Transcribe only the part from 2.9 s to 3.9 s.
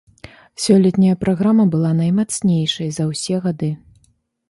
за ўсе гады.